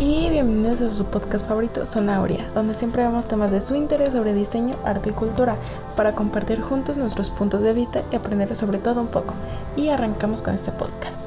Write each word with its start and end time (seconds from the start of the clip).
y 0.00 0.30
bienvenidos 0.30 0.80
a 0.80 0.88
su 0.88 1.04
podcast 1.04 1.46
favorito, 1.46 1.84
Zona 1.84 2.16
Aurea, 2.16 2.50
donde 2.54 2.74
siempre 2.74 3.02
vemos 3.02 3.28
temas 3.28 3.50
de 3.50 3.60
su 3.60 3.74
interés 3.74 4.12
sobre 4.12 4.32
diseño, 4.32 4.76
arte 4.84 5.10
y 5.10 5.12
cultura 5.12 5.56
para 5.96 6.14
compartir 6.14 6.60
juntos 6.60 6.96
nuestros 6.96 7.30
puntos 7.30 7.62
de 7.62 7.72
vista 7.72 8.02
y 8.10 8.16
aprender 8.16 8.56
sobre 8.56 8.78
todo 8.78 9.00
un 9.00 9.08
poco. 9.08 9.34
Y 9.76 9.88
arrancamos 9.88 10.42
con 10.42 10.54
este 10.54 10.72
podcast. 10.72 11.19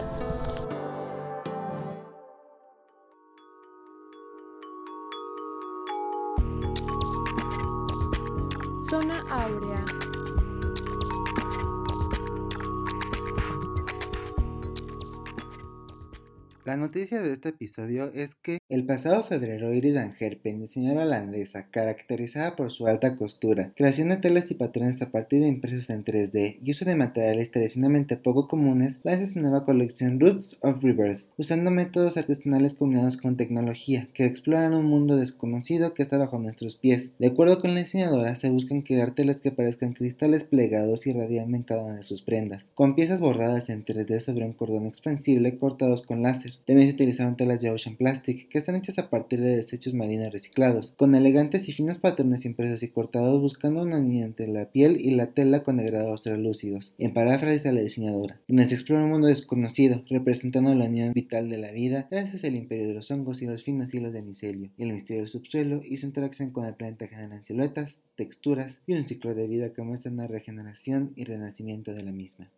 La 16.66 16.78
noticia 16.78 17.22
de 17.22 17.34
este 17.34 17.50
episodio 17.50 18.10
es 18.14 18.36
que 18.36 18.60
el 18.70 18.86
pasado 18.86 19.22
febrero 19.22 19.74
Iris 19.74 19.96
Van 19.96 20.16
Herpen, 20.18 20.62
diseñadora 20.62 21.04
holandesa, 21.04 21.68
caracterizada 21.70 22.56
por 22.56 22.72
su 22.72 22.88
alta 22.88 23.18
costura, 23.18 23.74
creación 23.76 24.08
de 24.08 24.16
telas 24.16 24.50
y 24.50 24.54
patrones 24.54 25.02
a 25.02 25.12
partir 25.12 25.42
de 25.42 25.50
impresos 25.50 25.90
en 25.90 26.06
3D 26.06 26.60
y 26.64 26.72
uso 26.72 26.86
de 26.86 26.96
materiales 26.96 27.52
tradicionalmente 27.52 28.16
poco 28.16 28.48
comunes, 28.48 29.02
lanza 29.04 29.28
su 29.28 29.42
nueva 29.42 29.66
colección 29.66 30.22
Roots 30.22 30.58
of 30.62 30.82
Rebirth, 30.82 31.26
usando 31.36 31.70
métodos 31.70 32.16
artesanales 32.16 32.76
combinados 32.76 33.18
con 33.18 33.36
tecnología 33.36 34.08
que 34.14 34.26
exploran 34.26 34.74
un 34.74 34.86
mundo 34.86 35.18
desconocido 35.18 35.94
que 35.94 36.02
está 36.02 36.18
bajo 36.18 36.40
nuestros 36.40 36.78
pies. 36.78 37.12
De 37.20 37.28
acuerdo 37.28 37.60
con 37.60 37.74
la 37.74 37.82
diseñadora, 37.82 38.36
se 38.36 38.50
buscan 38.50 38.84
crear 38.84 39.12
telas 39.12 39.42
que 39.42 39.52
parezcan 39.52 39.92
cristales 39.92 40.46
plegados 40.46 41.08
y 41.08 41.12
radiando 41.12 41.58
en 41.58 41.64
cada 41.64 41.84
una 41.84 41.98
de 41.98 42.04
sus 42.04 42.22
prendas, 42.22 42.70
con 42.74 42.96
piezas 42.96 43.20
bordadas 43.20 43.70
en 43.70 43.84
3D 43.84 44.22
sobre 44.22 44.46
un 44.46 44.54
cordón 44.54 44.86
expansible 44.86 45.58
cortados 45.58 46.04
con 46.04 46.22
láser. 46.22 46.53
También 46.66 46.88
se 46.88 46.96
utilizaron 46.96 47.38
telas 47.38 47.62
de 47.62 47.70
Ocean 47.70 47.96
Plastic, 47.96 48.50
que 48.50 48.58
están 48.58 48.76
hechas 48.76 49.00
a 49.00 49.10
partir 49.10 49.40
de 49.42 49.56
desechos 49.56 49.94
marinos 49.94 50.32
reciclados, 50.32 50.94
con 50.98 51.16
elegantes 51.16 51.70
y 51.70 51.74
finos 51.74 52.00
patrones 52.00 52.46
impresos 52.46 52.84
y 52.84 52.90
cortados 52.90 53.40
buscando 53.40 53.82
una 53.82 54.00
línea 54.00 54.26
entre 54.26 54.48
la 54.48 54.72
piel 54.72 55.00
y 55.00 55.12
la 55.12 55.28
tela 55.28 55.64
con 55.64 55.78
degradados 55.78 56.22
translúcidos, 56.22 56.94
en 56.98 57.14
paráfrasis 57.14 57.66
a 57.66 57.72
la 57.72 57.82
diseñadora, 57.82 58.40
se 58.48 58.76
explora 58.76 59.04
un 59.04 59.12
mundo 59.12 59.28
desconocido, 59.28 60.04
representando 60.10 60.74
la 60.74 60.86
unión 60.86 61.14
vital 61.14 61.50
de 61.50 61.58
la 61.58 61.72
vida 61.72 62.08
gracias 62.10 62.44
al 62.44 62.56
imperio 62.56 62.88
de 62.88 62.94
los 62.94 63.12
hongos 63.12 63.42
y 63.42 63.46
los 63.46 63.64
finos 63.64 63.94
hilos 63.94 64.14
de 64.14 64.22
micelio, 64.22 64.72
el 64.78 64.94
misterio 64.94 65.24
del 65.24 65.30
subsuelo 65.30 65.82
y 65.84 65.98
su 65.98 66.06
interacción 66.06 66.52
con 66.52 66.66
el 66.66 66.76
planeta 66.76 67.08
generan 67.08 67.44
siluetas, 67.44 68.02
texturas 68.16 68.82
y 68.88 68.94
un 68.94 69.08
ciclo 69.08 69.36
de 69.36 69.48
vida 69.48 69.74
que 69.74 69.82
muestra 69.82 70.12
una 70.12 70.28
regeneración 70.28 71.12
y 71.16 71.26
renacimiento 71.26 71.94
de 71.94 72.04
la 72.04 72.12
misma. 72.12 72.50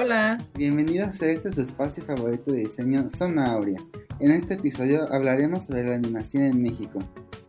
Hola. 0.00 0.38
Bienvenidos 0.54 1.20
a 1.22 1.26
este 1.26 1.50
su 1.50 1.60
espacio 1.60 2.04
favorito 2.04 2.52
de 2.52 2.60
diseño 2.60 3.10
Zona 3.10 3.50
Aurea. 3.50 3.80
En 4.20 4.30
este 4.30 4.54
episodio 4.54 5.12
hablaremos 5.12 5.64
sobre 5.64 5.88
la 5.88 5.96
animación 5.96 6.44
en 6.44 6.62
México. 6.62 7.00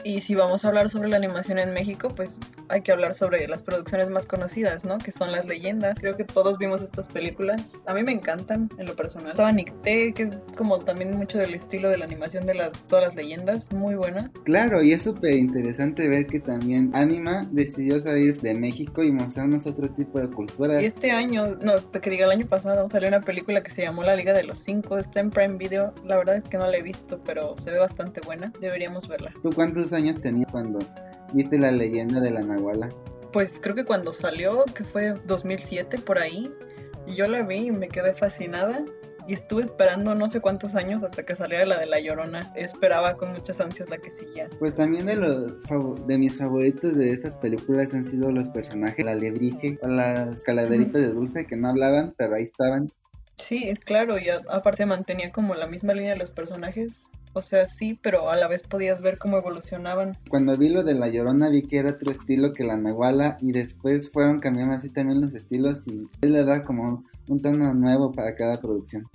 Y 0.04 0.22
si 0.22 0.34
vamos 0.34 0.64
a 0.64 0.70
hablar 0.70 0.90
sobre 0.90 1.10
la 1.10 1.18
animación 1.18 1.60
en 1.60 1.74
México, 1.74 2.08
pues 2.08 2.40
hay 2.70 2.82
que 2.82 2.92
hablar 2.92 3.14
sobre 3.14 3.46
las 3.48 3.62
producciones 3.62 4.10
más 4.10 4.26
conocidas, 4.26 4.86
¿no? 4.86 4.98
Que 4.98 5.12
son 5.12 5.32
las 5.32 5.46
leyendas. 5.46 6.00
Creo 6.00 6.16
que 6.16 6.24
todos 6.24 6.58
vimos 6.58 6.82
estas 6.82 7.08
películas. 7.08 7.84
A 7.86 7.94
mí 7.94 8.04
me 8.04 8.14
encantan 8.14 8.70
en 8.78 8.86
lo 8.86 8.96
personal. 8.96 9.32
Estaba 9.32 9.52
Nicté, 9.52 10.14
que 10.14 10.24
es 10.24 10.38
como 10.56 10.80
también 10.80 11.18
mucho 11.18 11.38
del 11.38 11.54
estilo 11.54 11.90
de 11.90 11.98
la 11.98 12.06
animación 12.06 12.46
de 12.46 12.54
las, 12.54 12.72
todas 12.88 13.06
las 13.06 13.16
leyendas. 13.16 13.72
Muy 13.74 13.96
buena. 13.96 14.32
Claro, 14.46 14.82
y 14.82 14.94
es 14.94 15.02
súper 15.02 15.34
interesante 15.34 16.08
ver 16.08 16.26
que 16.26 16.40
también 16.40 16.92
Anima 16.94 17.48
decidió 17.52 18.00
salir 18.00 18.40
de 18.40 18.56
México 18.56 19.04
y 19.04 19.12
mostrarnos 19.12 19.66
otro 19.66 19.90
tipo 19.90 20.20
de 20.20 20.30
cultura. 20.30 20.82
Y 20.82 20.86
este 20.86 21.12
año, 21.12 21.58
no, 21.62 21.74
que 21.92 22.10
diga 22.10 22.26
el 22.26 22.32
año 22.32 22.46
pasado, 22.46 22.88
salió 22.90 23.10
una 23.10 23.22
película 23.22 23.62
que 23.62 23.72
se 23.72 23.82
llamó 23.82 24.04
La 24.04 24.16
Liga 24.16 24.34
de 24.34 24.44
los 24.44 24.60
Cinco. 24.60 24.98
Está 24.98 25.20
en 25.20 25.30
Prime 25.30 25.58
Video. 25.58 25.94
La 26.06 26.18
verdad 26.18 26.38
es 26.38 26.46
que 26.46 26.58
no 26.58 26.68
la 26.68 26.78
he 26.78 26.82
visto, 26.82 27.20
pero 27.26 27.58
se 27.58 27.72
ve 27.72 27.80
bastante 27.80 28.22
buena. 28.22 28.54
Deberíamos 28.62 29.08
verla. 29.08 29.34
¿Tú 29.44 29.50
cuántos 29.50 29.89
años 29.94 30.22
tenías 30.22 30.52
cuando 30.52 30.80
viste 31.34 31.58
la 31.58 31.72
leyenda 31.72 32.20
de 32.20 32.32
la 32.32 32.42
Nahuala? 32.42 32.90
Pues 33.32 33.60
creo 33.62 33.76
que 33.76 33.86
cuando 33.86 34.14
salió, 34.14 34.66
que 34.74 34.84
fue 34.84 35.14
2007 35.26 36.00
por 36.00 36.18
ahí, 36.18 36.52
yo 37.08 37.26
la 37.26 37.44
vi 37.44 37.68
y 37.68 37.72
me 37.72 37.88
quedé 37.88 38.14
fascinada. 38.14 38.84
Y 39.28 39.34
estuve 39.34 39.62
esperando 39.62 40.16
no 40.16 40.28
sé 40.28 40.40
cuántos 40.40 40.74
años 40.74 41.04
hasta 41.04 41.24
que 41.24 41.36
saliera 41.36 41.64
la 41.64 41.78
de 41.78 41.86
La 41.86 42.00
Llorona. 42.00 42.52
Esperaba 42.56 43.16
con 43.16 43.32
muchas 43.32 43.62
ansias 43.62 43.88
la 43.88 43.98
que 43.98 44.10
seguía. 44.10 44.50
Pues 44.58 44.74
también 44.74 45.06
de 45.06 45.18
los 45.18 45.54
de 46.08 46.18
mis 46.18 46.36
favoritos 46.36 46.96
de 46.96 47.12
estas 47.12 47.36
películas 47.36 47.94
han 47.94 48.08
sido 48.08 48.32
los 48.32 48.50
personajes, 48.50 49.06
la 49.06 49.14
lebrige 49.14 49.78
o 49.84 49.88
las 49.88 50.42
calaveritas 50.42 51.00
de 51.00 51.10
dulce 51.10 51.46
que 51.46 51.58
no 51.58 51.68
hablaban, 51.68 52.16
pero 52.18 52.34
ahí 52.34 52.44
estaban. 52.44 52.90
Sí, 53.36 53.72
claro, 53.86 54.18
y 54.18 54.30
aparte 54.30 54.88
mantenía 54.88 55.32
como 55.32 55.54
la 55.54 55.68
misma 55.68 55.94
línea 55.94 56.14
de 56.14 56.18
los 56.18 56.32
personajes 56.32 57.08
o 57.34 57.42
sea, 57.42 57.68
sí, 57.68 58.00
pero 58.02 58.30
a 58.30 58.36
la 58.36 58.48
vez 58.48 58.64
podías 58.64 59.02
ver 59.02 59.18
cómo 59.18 59.38
evolucionaban. 59.38 60.18
Cuando 60.30 60.58
vi 60.58 60.70
lo 60.70 60.84
de 60.84 60.96
La 60.96 61.10
Llorona 61.10 61.50
vi 61.50 61.64
que 61.64 61.78
era 61.78 61.92
otro 61.92 62.12
estilo 62.12 62.54
que 62.54 62.64
la 62.64 62.78
Nahuala 62.78 63.38
y 63.40 63.52
después 63.52 64.12
fueron 64.12 64.40
cambiando 64.40 64.76
así 64.76 64.90
también 64.90 65.22
los 65.22 65.34
estilos 65.34 65.88
y 65.88 66.10
él 66.22 66.34
le 66.34 66.44
da 66.44 66.64
como 66.64 67.04
un 67.28 67.42
tono 67.42 67.74
nuevo 67.74 68.12
para 68.12 68.36
cada 68.36 68.60
producción. 68.60 69.08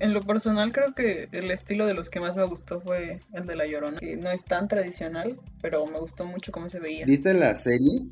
En 0.00 0.12
lo 0.12 0.20
personal 0.20 0.72
creo 0.72 0.94
que 0.94 1.28
el 1.30 1.50
estilo 1.52 1.86
de 1.86 1.94
los 1.94 2.08
que 2.08 2.18
más 2.18 2.36
me 2.36 2.44
gustó 2.44 2.80
fue 2.80 3.20
el 3.34 3.46
de 3.46 3.54
La 3.54 3.66
Llorona. 3.66 4.00
no 4.18 4.30
es 4.30 4.44
tan 4.44 4.66
tradicional, 4.66 5.36
pero 5.60 5.86
me 5.86 5.98
gustó 5.98 6.26
mucho 6.26 6.50
cómo 6.50 6.68
se 6.68 6.80
veía. 6.80 7.06
¿Viste 7.06 7.32
la 7.32 7.54
serie? 7.54 8.06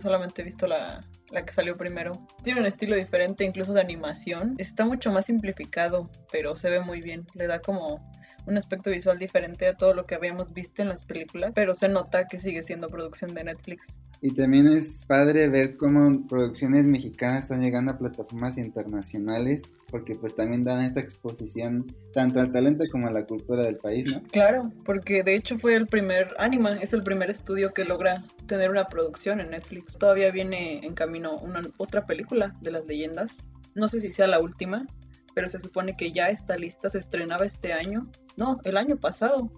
Solamente 0.00 0.40
he 0.40 0.44
visto 0.46 0.66
la, 0.66 1.04
la 1.30 1.44
que 1.44 1.52
salió 1.52 1.76
primero. 1.76 2.12
Tiene 2.42 2.60
un 2.60 2.66
estilo 2.66 2.96
diferente 2.96 3.44
incluso 3.44 3.74
de 3.74 3.82
animación. 3.82 4.54
Está 4.56 4.86
mucho 4.86 5.10
más 5.10 5.26
simplificado, 5.26 6.10
pero 6.32 6.56
se 6.56 6.70
ve 6.70 6.80
muy 6.80 7.02
bien. 7.02 7.26
Le 7.34 7.46
da 7.46 7.60
como 7.60 8.00
un 8.46 8.56
aspecto 8.56 8.90
visual 8.90 9.18
diferente 9.18 9.66
a 9.66 9.74
todo 9.74 9.94
lo 9.94 10.06
que 10.06 10.14
habíamos 10.14 10.52
visto 10.52 10.82
en 10.82 10.88
las 10.88 11.02
películas, 11.02 11.52
pero 11.54 11.74
se 11.74 11.88
nota 11.88 12.26
que 12.28 12.38
sigue 12.38 12.62
siendo 12.62 12.88
producción 12.88 13.34
de 13.34 13.44
Netflix. 13.44 14.00
Y 14.20 14.30
también 14.32 14.66
es 14.66 14.96
padre 15.06 15.48
ver 15.48 15.76
cómo 15.76 16.26
producciones 16.26 16.84
mexicanas 16.84 17.44
están 17.44 17.60
llegando 17.60 17.92
a 17.92 17.98
plataformas 17.98 18.56
internacionales, 18.56 19.62
porque 19.90 20.14
pues 20.14 20.34
también 20.34 20.64
dan 20.64 20.80
esta 20.80 21.00
exposición 21.00 21.86
tanto 22.12 22.40
al 22.40 22.50
talento 22.50 22.84
como 22.90 23.06
a 23.06 23.10
la 23.10 23.26
cultura 23.26 23.62
del 23.62 23.76
país, 23.76 24.10
¿no? 24.10 24.22
Claro, 24.30 24.72
porque 24.84 25.22
de 25.22 25.34
hecho 25.34 25.58
fue 25.58 25.76
el 25.76 25.86
primer, 25.86 26.34
Anima 26.38 26.72
es 26.80 26.92
el 26.92 27.02
primer 27.02 27.30
estudio 27.30 27.72
que 27.72 27.84
logra 27.84 28.24
tener 28.46 28.70
una 28.70 28.86
producción 28.86 29.40
en 29.40 29.50
Netflix. 29.50 29.98
Todavía 29.98 30.30
viene 30.30 30.84
en 30.84 30.94
camino 30.94 31.38
una 31.38 31.62
otra 31.76 32.06
película 32.06 32.54
de 32.60 32.70
las 32.70 32.86
leyendas. 32.86 33.36
No 33.74 33.88
sé 33.88 34.00
si 34.00 34.10
sea 34.10 34.26
la 34.26 34.40
última, 34.40 34.86
pero 35.34 35.48
se 35.48 35.60
supone 35.60 35.96
que 35.96 36.12
ya 36.12 36.28
está 36.28 36.56
lista, 36.56 36.88
se 36.88 36.98
estrenaba 36.98 37.44
este 37.44 37.72
año, 37.72 38.10
no, 38.36 38.58
el 38.64 38.76
año 38.76 38.96
pasado, 38.96 39.50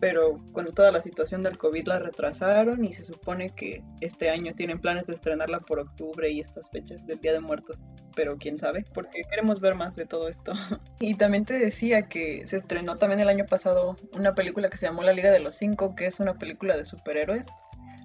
pero 0.00 0.36
con 0.52 0.72
toda 0.72 0.92
la 0.92 1.02
situación 1.02 1.42
del 1.42 1.58
COVID 1.58 1.86
la 1.86 1.98
retrasaron 1.98 2.84
y 2.84 2.92
se 2.92 3.04
supone 3.04 3.50
que 3.50 3.82
este 4.00 4.30
año 4.30 4.54
tienen 4.54 4.80
planes 4.80 5.06
de 5.06 5.14
estrenarla 5.14 5.60
por 5.60 5.80
octubre 5.80 6.30
y 6.30 6.40
estas 6.40 6.70
fechas 6.70 7.06
del 7.06 7.20
Día 7.20 7.32
de 7.32 7.40
Muertos, 7.40 7.78
pero 8.14 8.36
quién 8.36 8.58
sabe, 8.58 8.84
porque 8.94 9.22
queremos 9.28 9.60
ver 9.60 9.74
más 9.74 9.96
de 9.96 10.06
todo 10.06 10.28
esto. 10.28 10.52
y 11.00 11.14
también 11.14 11.44
te 11.44 11.58
decía 11.58 12.08
que 12.08 12.46
se 12.46 12.56
estrenó 12.56 12.96
también 12.96 13.20
el 13.20 13.28
año 13.28 13.46
pasado 13.46 13.96
una 14.12 14.34
película 14.34 14.70
que 14.70 14.78
se 14.78 14.86
llamó 14.86 15.02
La 15.02 15.12
Liga 15.12 15.30
de 15.30 15.40
los 15.40 15.56
Cinco, 15.56 15.94
que 15.94 16.06
es 16.06 16.20
una 16.20 16.34
película 16.34 16.76
de 16.76 16.84
superhéroes 16.84 17.46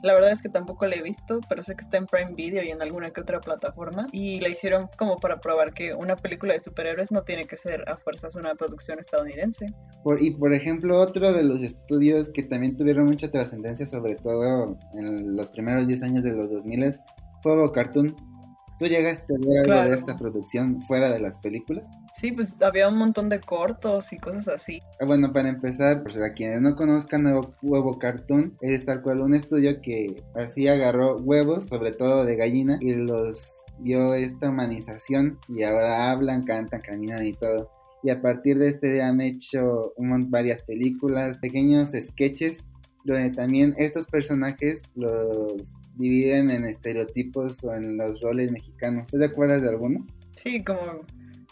la 0.03 0.13
verdad 0.13 0.31
es 0.31 0.41
que 0.41 0.49
tampoco 0.49 0.85
la 0.85 0.95
he 0.95 1.01
visto, 1.01 1.39
pero 1.47 1.63
sé 1.63 1.75
que 1.75 1.85
está 1.85 1.97
en 1.97 2.05
Prime 2.05 2.33
Video 2.35 2.61
y 2.61 2.69
en 2.69 2.81
alguna 2.81 3.09
que 3.11 3.21
otra 3.21 3.39
plataforma. 3.39 4.07
Y 4.11 4.39
la 4.41 4.49
hicieron 4.49 4.89
como 4.97 5.15
para 5.17 5.39
probar 5.39 5.73
que 5.73 5.93
una 5.93 6.17
película 6.17 6.53
de 6.53 6.59
superhéroes 6.59 7.11
no 7.11 7.23
tiene 7.23 7.45
que 7.45 7.55
ser 7.55 7.89
a 7.89 7.95
fuerzas 7.95 8.35
una 8.35 8.53
producción 8.55 8.99
estadounidense. 8.99 9.65
Por, 10.03 10.21
y 10.21 10.31
por 10.31 10.53
ejemplo, 10.53 10.99
otro 10.99 11.31
de 11.31 11.43
los 11.43 11.61
estudios 11.61 12.29
que 12.29 12.43
también 12.43 12.75
tuvieron 12.75 13.05
mucha 13.05 13.31
trascendencia, 13.31 13.87
sobre 13.87 14.15
todo 14.15 14.77
en 14.93 15.37
los 15.37 15.49
primeros 15.49 15.87
10 15.87 16.03
años 16.03 16.23
de 16.23 16.33
los 16.33 16.51
2000 16.51 16.95
fue 17.41 17.71
Cartoon. 17.71 18.13
¿Tú 18.79 18.85
llegaste 18.85 19.33
a 19.35 19.37
ver 19.39 19.71
algo 19.71 19.89
de 19.89 19.95
esta 19.95 20.17
producción 20.17 20.81
fuera 20.81 21.09
de 21.11 21.19
las 21.19 21.37
películas? 21.37 21.85
Sí, 22.23 22.31
pues 22.31 22.61
había 22.61 22.87
un 22.87 22.97
montón 22.97 23.27
de 23.27 23.41
cortos 23.41 24.13
y 24.13 24.17
cosas 24.17 24.47
así. 24.47 24.79
Ah, 25.01 25.05
bueno, 25.05 25.33
para 25.33 25.49
empezar, 25.49 26.03
pues 26.03 26.15
a 26.15 26.31
quienes 26.31 26.61
no 26.61 26.73
conozcan 26.73 27.25
Huevo 27.61 27.99
Cartoon, 27.99 28.55
es 28.61 28.85
tal 28.85 29.01
cual 29.01 29.19
un 29.19 29.33
estudio 29.33 29.81
que 29.81 30.23
así 30.33 30.69
agarró 30.69 31.17
huevos, 31.17 31.65
sobre 31.65 31.91
todo 31.91 32.23
de 32.23 32.37
gallina, 32.37 32.77
y 32.79 32.93
los 32.93 33.65
dio 33.79 34.13
esta 34.13 34.51
humanización 34.51 35.37
y 35.49 35.63
ahora 35.63 36.11
hablan, 36.11 36.43
cantan, 36.43 36.79
caminan 36.79 37.27
y 37.27 37.33
todo. 37.33 37.69
Y 38.03 38.09
a 38.09 38.21
partir 38.21 38.57
de 38.57 38.69
este 38.69 38.93
día 38.93 39.09
han 39.09 39.19
hecho 39.19 39.91
varias 39.97 40.63
películas, 40.63 41.39
pequeños 41.39 41.89
sketches, 41.89 42.65
donde 43.03 43.31
también 43.31 43.73
estos 43.77 44.07
personajes 44.07 44.81
los 44.95 45.75
dividen 45.95 46.51
en 46.51 46.63
estereotipos 46.63 47.61
o 47.65 47.73
en 47.73 47.97
los 47.97 48.21
roles 48.21 48.49
mexicanos. 48.49 49.09
¿Te 49.11 49.25
acuerdas 49.25 49.61
de 49.61 49.67
alguno? 49.67 50.07
Sí, 50.37 50.63
como 50.63 50.79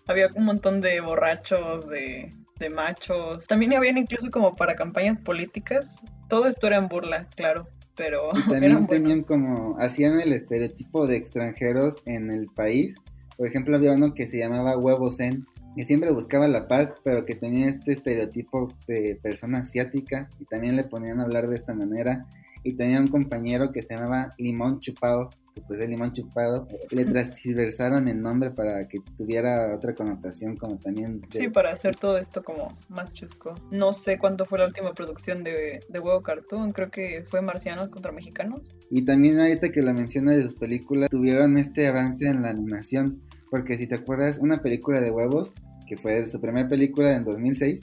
había 0.07 0.27
un 0.35 0.45
montón 0.45 0.81
de 0.81 0.99
borrachos, 1.01 1.87
de, 1.89 2.33
machos. 2.75 3.47
También 3.47 3.73
habían 3.73 3.97
incluso 3.97 4.29
como 4.29 4.53
para 4.53 4.75
campañas 4.75 5.17
políticas. 5.17 5.99
Todo 6.29 6.45
esto 6.45 6.67
era 6.67 6.77
en 6.77 6.87
burla, 6.87 7.27
claro. 7.35 7.67
Pero 7.95 8.29
también 8.49 8.85
tenían 8.87 9.23
como, 9.23 9.75
hacían 9.79 10.19
el 10.19 10.31
estereotipo 10.31 11.07
de 11.07 11.17
extranjeros 11.17 11.95
en 12.05 12.29
el 12.29 12.45
país, 12.47 12.95
Por 13.35 13.47
ejemplo, 13.47 13.75
había 13.75 13.93
uno 13.93 14.13
que 14.13 14.27
se 14.27 14.37
llamaba 14.37 14.77
Huevo 14.77 15.11
Zen, 15.11 15.45
que 15.75 15.85
siempre 15.85 16.11
buscaba 16.11 16.47
la 16.47 16.67
paz, 16.67 16.93
pero 17.03 17.25
que 17.25 17.35
tenía 17.35 17.67
este 17.67 17.93
estereotipo 17.93 18.71
de 18.87 19.19
persona 19.23 19.59
asiática 19.59 20.29
y 20.39 20.45
también 20.45 20.75
le 20.75 20.83
ponían 20.83 21.19
a 21.19 21.23
hablar 21.23 21.47
de 21.47 21.55
esta 21.55 21.73
manera. 21.73 22.25
Y 22.63 22.73
tenía 22.73 22.99
un 22.99 23.07
compañero 23.07 23.71
que 23.71 23.81
se 23.81 23.95
llamaba 23.95 24.33
Limón 24.37 24.79
Chupado, 24.79 25.31
que 25.53 25.61
pues 25.61 25.79
el 25.79 25.89
limón 25.89 26.13
chupado, 26.13 26.67
le 26.91 27.05
transversaron 27.05 28.07
el 28.07 28.21
nombre 28.21 28.51
para 28.51 28.87
que 28.87 28.99
tuviera 29.17 29.75
otra 29.75 29.93
connotación 29.93 30.55
como 30.55 30.77
también... 30.77 31.21
Sí, 31.29 31.49
para 31.49 31.71
hacer 31.71 31.95
todo 31.95 32.17
esto 32.17 32.43
como 32.43 32.77
más 32.89 33.13
chusco. 33.13 33.55
No 33.69 33.93
sé 33.93 34.17
cuánto 34.17 34.45
fue 34.45 34.59
la 34.59 34.65
última 34.65 34.93
producción 34.93 35.43
de, 35.43 35.81
de 35.87 35.99
Huevo 35.99 36.21
Cartoon, 36.21 36.71
creo 36.71 36.89
que 36.89 37.25
fue 37.29 37.41
Marcianos 37.41 37.89
contra 37.89 38.11
Mexicanos. 38.11 38.73
Y 38.89 39.03
también 39.03 39.39
ahorita 39.39 39.71
que 39.71 39.81
lo 39.81 39.93
menciona 39.93 40.31
de 40.31 40.43
sus 40.43 40.55
películas, 40.55 41.09
tuvieron 41.09 41.57
este 41.57 41.87
avance 41.87 42.27
en 42.27 42.41
la 42.41 42.49
animación, 42.49 43.21
porque 43.49 43.77
si 43.77 43.87
te 43.87 43.95
acuerdas, 43.95 44.37
una 44.37 44.61
película 44.61 45.01
de 45.01 45.11
huevos, 45.11 45.53
que 45.87 45.97
fue 45.97 46.25
su 46.25 46.39
primera 46.39 46.69
película 46.69 47.13
en 47.13 47.25
2006, 47.25 47.81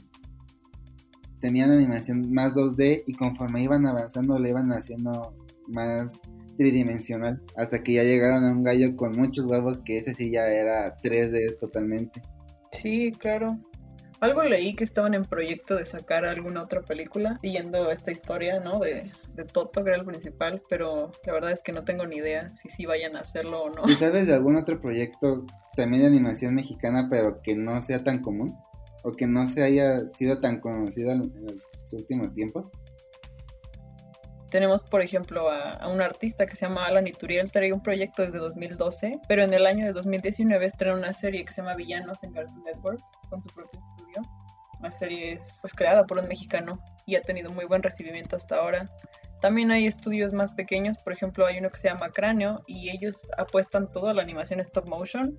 tenían 1.40 1.70
animación 1.70 2.32
más 2.32 2.54
2D 2.54 3.04
y 3.06 3.14
conforme 3.14 3.62
iban 3.62 3.86
avanzando 3.86 4.38
le 4.38 4.50
iban 4.50 4.72
haciendo 4.72 5.34
más 5.68 6.12
tridimensional 6.58 7.40
hasta 7.56 7.82
que 7.82 7.94
ya 7.94 8.02
llegaron 8.02 8.44
a 8.44 8.52
un 8.52 8.62
gallo 8.62 8.94
con 8.96 9.12
muchos 9.12 9.46
huevos 9.46 9.78
que 9.84 9.98
ese 9.98 10.12
sí 10.12 10.30
ya 10.30 10.46
era 10.48 10.94
3D 10.98 11.58
totalmente. 11.58 12.20
Sí, 12.70 13.12
claro. 13.12 13.56
Algo 14.20 14.42
leí 14.42 14.74
que 14.74 14.82
estaban 14.82 15.14
en 15.14 15.24
proyecto 15.24 15.76
de 15.76 15.86
sacar 15.86 16.24
alguna 16.24 16.62
otra 16.62 16.82
película 16.82 17.38
siguiendo 17.40 17.90
esta 17.92 18.10
historia, 18.10 18.58
¿no? 18.58 18.80
De, 18.80 19.08
de 19.34 19.44
Toto, 19.44 19.84
que 19.84 19.90
era 19.90 19.98
el 19.98 20.04
principal, 20.04 20.60
pero 20.68 21.12
la 21.24 21.32
verdad 21.32 21.52
es 21.52 21.62
que 21.62 21.70
no 21.70 21.84
tengo 21.84 22.04
ni 22.04 22.16
idea 22.16 22.52
si 22.56 22.68
sí 22.68 22.84
vayan 22.84 23.14
a 23.14 23.20
hacerlo 23.20 23.62
o 23.62 23.70
no. 23.70 23.88
¿Y 23.88 23.94
sabes 23.94 24.26
de 24.26 24.34
algún 24.34 24.56
otro 24.56 24.80
proyecto 24.80 25.46
también 25.76 26.02
de 26.02 26.08
animación 26.08 26.56
mexicana, 26.56 27.06
pero 27.08 27.40
que 27.42 27.54
no 27.54 27.80
sea 27.80 28.02
tan 28.02 28.20
común? 28.20 28.56
¿O 29.04 29.14
que 29.14 29.28
no 29.28 29.46
se 29.46 29.62
haya 29.62 30.02
sido 30.14 30.40
tan 30.40 30.60
conocido 30.60 31.12
en 31.12 31.20
los 31.20 31.68
últimos 31.92 32.34
tiempos? 32.34 32.72
Tenemos, 34.50 34.82
por 34.82 35.02
ejemplo, 35.02 35.50
a, 35.50 35.86
un 35.88 36.00
artista 36.00 36.46
que 36.46 36.56
se 36.56 36.66
llama 36.66 36.86
Alan 36.86 37.06
Ituriel, 37.06 37.52
trae 37.52 37.72
un 37.72 37.82
proyecto 37.82 38.22
desde 38.22 38.38
2012, 38.38 39.20
pero 39.28 39.42
en 39.42 39.52
el 39.52 39.66
año 39.66 39.84
de 39.84 39.92
2019 39.92 40.64
estrenó 40.64 40.96
una 40.96 41.12
serie 41.12 41.44
que 41.44 41.52
se 41.52 41.60
llama 41.60 41.74
Villanos 41.74 42.22
en 42.24 42.32
Cartoon 42.32 42.62
Network, 42.62 43.00
con 43.28 43.42
su 43.42 43.48
propio 43.50 43.80
estudio. 43.90 44.22
La 44.80 44.90
serie 44.92 45.32
es 45.32 45.58
pues, 45.60 45.74
creada 45.74 46.06
por 46.06 46.18
un 46.18 46.28
mexicano 46.28 46.80
y 47.04 47.16
ha 47.16 47.22
tenido 47.22 47.50
muy 47.50 47.66
buen 47.66 47.82
recibimiento 47.82 48.36
hasta 48.36 48.56
ahora. 48.56 48.88
También 49.40 49.70
hay 49.70 49.86
estudios 49.86 50.32
más 50.32 50.52
pequeños, 50.52 50.96
por 50.98 51.12
ejemplo, 51.12 51.46
hay 51.46 51.58
uno 51.58 51.70
que 51.70 51.78
se 51.78 51.88
llama 51.88 52.10
Cráneo 52.10 52.62
y 52.66 52.90
ellos 52.90 53.26
apuestan 53.36 53.90
todo 53.90 54.08
a 54.08 54.14
la 54.14 54.22
animación 54.22 54.60
stop 54.60 54.88
motion, 54.88 55.38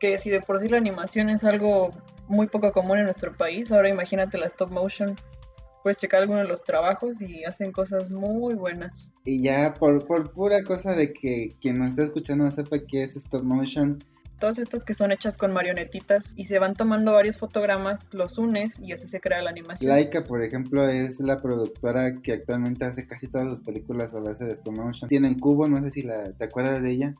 que 0.00 0.18
si 0.18 0.30
de 0.30 0.40
por 0.40 0.58
sí 0.58 0.68
la 0.68 0.78
animación 0.78 1.30
es 1.30 1.44
algo 1.44 1.90
muy 2.26 2.48
poco 2.48 2.72
común 2.72 2.98
en 2.98 3.04
nuestro 3.04 3.34
país, 3.36 3.70
ahora 3.70 3.88
imagínate 3.88 4.36
la 4.36 4.46
stop 4.46 4.70
motion 4.70 5.16
puedes 5.82 5.96
checar 5.96 6.22
algunos 6.22 6.42
de 6.42 6.48
los 6.48 6.64
trabajos 6.64 7.20
y 7.20 7.44
hacen 7.44 7.72
cosas 7.72 8.10
muy 8.10 8.54
buenas. 8.54 9.12
Y 9.24 9.42
ya 9.42 9.74
por, 9.74 10.06
por 10.06 10.32
pura 10.32 10.62
cosa 10.64 10.94
de 10.94 11.12
que 11.12 11.50
quien 11.60 11.78
nos 11.78 11.90
está 11.90 12.04
escuchando 12.04 12.50
sepa 12.50 12.78
que 12.78 13.02
es 13.02 13.16
stop 13.16 13.42
motion. 13.42 13.98
Todas 14.38 14.58
estas 14.58 14.84
que 14.84 14.94
son 14.94 15.12
hechas 15.12 15.36
con 15.36 15.52
marionetitas 15.52 16.34
y 16.36 16.46
se 16.46 16.58
van 16.58 16.74
tomando 16.74 17.12
varios 17.12 17.38
fotogramas, 17.38 18.06
los 18.10 18.38
unes 18.38 18.80
y 18.80 18.92
así 18.92 19.06
se 19.06 19.20
crea 19.20 19.40
la 19.40 19.50
animación. 19.50 19.88
Laika, 19.88 20.24
por 20.24 20.42
ejemplo, 20.42 20.88
es 20.88 21.20
la 21.20 21.40
productora 21.40 22.14
que 22.16 22.32
actualmente 22.32 22.84
hace 22.84 23.06
casi 23.06 23.28
todas 23.28 23.46
las 23.46 23.60
películas 23.60 24.12
a 24.14 24.20
base 24.20 24.44
de 24.44 24.54
stop 24.54 24.76
motion. 24.76 25.08
Tienen 25.08 25.38
Cubo, 25.38 25.68
no 25.68 25.80
sé 25.84 25.92
si 25.92 26.02
la, 26.02 26.32
te 26.32 26.44
acuerdas 26.44 26.82
de 26.82 26.90
ella. 26.90 27.14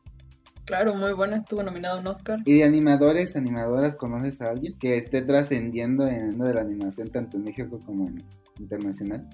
Claro, 0.65 0.95
muy 0.95 1.11
buena, 1.11 1.37
estuvo 1.37 1.61
nominado 1.61 1.99
un 1.99 2.07
Oscar. 2.07 2.39
¿Y 2.45 2.59
de 2.59 2.63
animadores, 2.63 3.35
animadoras, 3.35 3.95
conoces 3.95 4.39
a 4.41 4.49
alguien 4.49 4.77
que 4.79 4.97
esté 4.97 5.21
trascendiendo 5.21 6.07
en 6.07 6.37
de 6.37 6.53
la 6.53 6.61
animación 6.61 7.09
tanto 7.09 7.37
en 7.37 7.43
México 7.43 7.79
como 7.85 8.07
en 8.07 8.23
internacional? 8.59 9.27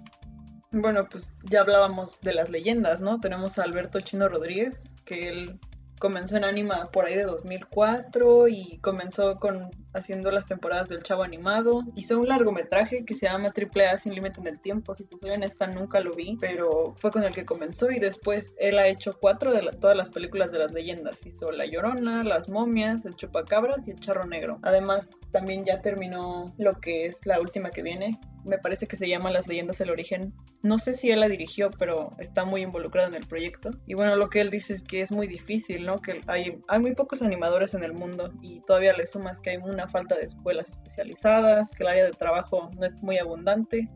Bueno, 0.71 1.07
pues 1.09 1.33
ya 1.49 1.61
hablábamos 1.61 2.21
de 2.21 2.33
las 2.33 2.49
leyendas, 2.49 3.01
¿no? 3.01 3.19
Tenemos 3.19 3.57
a 3.57 3.63
Alberto 3.63 4.01
Chino 4.01 4.27
Rodríguez, 4.27 4.79
que 5.05 5.29
él 5.29 5.59
comenzó 5.99 6.37
en 6.37 6.45
Anima 6.45 6.89
por 6.91 7.05
ahí 7.05 7.15
de 7.15 7.25
2004 7.25 8.47
y 8.47 8.79
comenzó 8.79 9.35
con 9.35 9.69
haciendo 9.93 10.31
las 10.31 10.45
temporadas 10.45 10.89
del 10.89 11.03
Chavo 11.03 11.23
Animado. 11.23 11.83
Hizo 11.95 12.19
un 12.19 12.27
largometraje 12.27 13.05
que 13.05 13.15
se 13.15 13.25
llama 13.25 13.51
Triple 13.51 13.87
A 13.87 13.97
sin 13.97 14.13
límite 14.13 14.39
en 14.41 14.47
el 14.47 14.59
tiempo. 14.59 14.93
Si 14.93 15.05
te 15.05 15.17
soy 15.17 15.31
esta 15.41 15.67
nunca 15.67 15.99
lo 15.99 16.13
vi, 16.13 16.37
pero 16.39 16.93
fue 16.97 17.11
con 17.11 17.23
el 17.23 17.33
que 17.33 17.45
comenzó 17.45 17.91
y 17.91 17.99
después 17.99 18.55
él 18.59 18.77
ha 18.77 18.87
hecho 18.87 19.17
cuatro 19.19 19.51
de 19.51 19.61
todas 19.79 19.95
las 19.95 20.09
películas 20.09 20.51
de 20.51 20.59
las 20.59 20.73
leyendas. 20.73 21.25
Hizo 21.25 21.51
La 21.51 21.65
Llorona, 21.65 22.23
Las 22.23 22.49
Momias, 22.49 23.05
El 23.05 23.15
Chupacabras 23.15 23.87
y 23.87 23.91
El 23.91 23.99
Charro 23.99 24.25
Negro. 24.25 24.59
Además, 24.63 25.11
también 25.31 25.63
ya 25.65 25.81
terminó 25.81 26.53
lo 26.57 26.73
que 26.79 27.05
es 27.05 27.25
la 27.25 27.39
última 27.39 27.69
que 27.71 27.83
viene, 27.83 28.19
me 28.45 28.57
parece 28.57 28.87
que 28.87 28.95
se 28.95 29.07
llama 29.07 29.31
Las 29.31 29.47
leyendas 29.47 29.77
del 29.77 29.91
origen. 29.91 30.33
No 30.61 30.79
sé 30.79 30.93
si 30.93 31.09
él 31.11 31.19
la 31.19 31.27
dirigió, 31.27 31.69
pero 31.71 32.11
está 32.19 32.45
muy 32.45 32.61
involucrado 32.61 33.07
en 33.07 33.15
el 33.15 33.27
proyecto. 33.27 33.69
Y 33.85 33.93
bueno, 33.93 34.15
lo 34.15 34.29
que 34.29 34.41
él 34.41 34.49
dice 34.49 34.73
es 34.73 34.83
que 34.83 35.01
es 35.01 35.11
muy 35.11 35.27
difícil, 35.27 35.85
¿no? 35.85 35.97
Que 35.97 36.21
hay, 36.27 36.59
hay 36.67 36.79
muy 36.79 36.93
pocos 36.95 37.21
animadores 37.21 37.73
en 37.73 37.83
el 37.83 37.93
mundo 37.93 38.33
y 38.41 38.61
todavía 38.61 38.93
le 38.93 39.07
sumas 39.07 39.39
que 39.39 39.51
hay 39.51 39.57
una 39.57 39.78
falta 39.87 40.15
de 40.15 40.23
escuelas 40.23 40.69
especializadas, 40.69 41.71
que 41.71 41.83
el 41.83 41.89
área 41.89 42.05
de 42.05 42.11
trabajo 42.11 42.69
no 42.77 42.85
es 42.85 43.01
muy 43.01 43.17
abundante. 43.17 43.89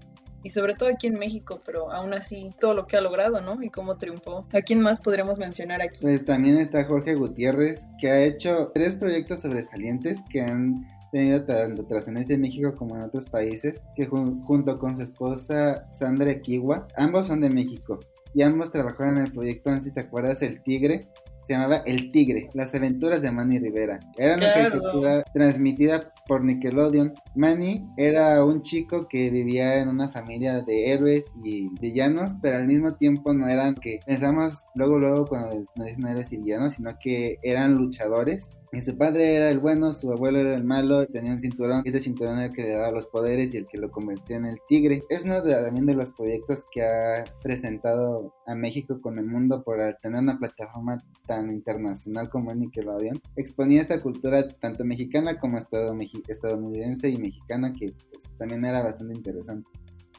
Y 0.45 0.49
sobre 0.49 0.73
todo 0.73 0.89
aquí 0.89 1.07
en 1.07 1.17
México, 1.17 1.61
pero 1.65 1.89
aún 1.91 2.13
así 2.13 2.47
todo 2.59 2.73
lo 2.73 2.85
que 2.85 2.97
ha 2.97 3.01
logrado, 3.01 3.39
¿no? 3.39 3.63
Y 3.63 3.69
cómo 3.69 3.97
triunfó. 3.97 4.45
¿A 4.51 4.61
quién 4.61 4.81
más 4.81 4.99
podremos 4.99 5.39
mencionar 5.39 5.81
aquí? 5.81 6.01
Pues 6.01 6.25
también 6.25 6.57
está 6.57 6.83
Jorge 6.83 7.15
Gutiérrez, 7.15 7.79
que 7.97 8.09
ha 8.11 8.21
hecho 8.21 8.69
tres 8.73 8.95
proyectos 8.95 9.39
sobresalientes 9.39 10.19
que 10.29 10.41
han 10.41 10.85
tenido 11.13 11.45
tanto 11.45 11.85
trascendencia 11.85 12.35
en 12.35 12.41
México 12.41 12.73
como 12.75 12.97
en 12.97 13.03
otros 13.03 13.25
países, 13.25 13.81
que 13.95 14.05
junto 14.05 14.77
con 14.79 14.97
su 14.97 15.03
esposa 15.03 15.89
Sandra 15.91 16.37
Kiwa, 16.41 16.87
ambos 16.97 17.27
son 17.27 17.39
de 17.39 17.49
México 17.49 17.99
y 18.33 18.41
ambos 18.41 18.71
trabajaron 18.71 19.17
en 19.17 19.25
el 19.25 19.31
proyecto, 19.31 19.69
no 19.69 19.77
sé 19.77 19.83
si 19.83 19.93
te 19.93 20.01
acuerdas, 20.01 20.41
El 20.41 20.61
Tigre, 20.63 21.07
se 21.45 21.53
llamaba 21.53 21.83
El 21.85 22.11
Tigre, 22.11 22.49
las 22.53 22.73
aventuras 22.73 23.21
de 23.21 23.31
Manny 23.31 23.59
Rivera. 23.59 23.99
Era 24.17 24.35
una 24.35 24.53
caricatura 24.53 25.23
transmitida 25.33 26.13
por 26.27 26.43
Nickelodeon. 26.43 27.13
Manny 27.35 27.85
era 27.97 28.43
un 28.45 28.61
chico 28.61 29.07
que 29.07 29.29
vivía 29.29 29.79
en 29.79 29.89
una 29.89 30.09
familia 30.09 30.61
de 30.61 30.91
héroes 30.91 31.25
y 31.43 31.67
villanos, 31.79 32.35
pero 32.41 32.57
al 32.57 32.67
mismo 32.67 32.95
tiempo 32.95 33.33
no 33.33 33.47
eran 33.47 33.75
que 33.75 33.99
pensamos 34.05 34.65
luego 34.75 34.99
luego 34.99 35.25
cuando 35.25 35.65
nos 35.75 35.87
dicen 35.87 36.07
héroes 36.07 36.31
y 36.31 36.37
villanos, 36.37 36.73
sino 36.73 36.97
que 36.99 37.37
eran 37.43 37.75
luchadores 37.75 38.45
y 38.73 38.81
su 38.81 38.97
padre 38.97 39.35
era 39.35 39.49
el 39.51 39.59
bueno, 39.59 39.93
su 39.93 40.11
abuelo 40.11 40.39
era 40.39 40.55
el 40.55 40.63
malo, 40.63 41.05
tenía 41.05 41.31
un 41.31 41.39
cinturón, 41.39 41.83
y 41.85 41.89
este 41.89 42.01
cinturón 42.01 42.37
era 42.39 42.47
el 42.47 42.53
que 42.53 42.63
le 42.63 42.73
daba 42.73 42.91
los 42.91 43.05
poderes 43.05 43.53
y 43.53 43.57
el 43.57 43.67
que 43.67 43.77
lo 43.77 43.91
convertía 43.91 44.37
en 44.37 44.45
el 44.45 44.57
tigre. 44.67 45.01
Es 45.09 45.25
uno 45.25 45.41
de, 45.41 45.53
también 45.53 45.85
de 45.85 45.93
los 45.93 46.11
proyectos 46.11 46.65
que 46.71 46.81
ha 46.83 47.23
presentado 47.41 48.33
a 48.47 48.55
México 48.55 48.99
con 48.99 49.19
el 49.19 49.25
mundo 49.25 49.63
por 49.63 49.77
tener 50.01 50.19
una 50.19 50.39
plataforma 50.39 51.03
tan 51.27 51.51
internacional 51.51 52.29
como 52.29 52.53
Nickelodeon. 52.53 53.21
Exponía 53.35 53.81
esta 53.81 54.01
cultura 54.01 54.47
tanto 54.47 54.83
mexicana 54.83 55.37
como 55.37 55.57
estadounidense 55.57 57.09
y 57.09 57.17
mexicana 57.17 57.71
que 57.71 57.93
pues, 58.09 58.23
también 58.37 58.65
era 58.65 58.81
bastante 58.81 59.13
interesante. 59.13 59.69